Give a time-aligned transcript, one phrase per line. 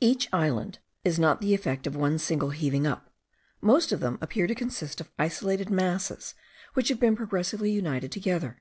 [0.00, 3.10] Each island is not the effect of one single heaving up:
[3.60, 6.34] most of them appear to consist of isolated masses
[6.74, 8.60] which have been progressively united together.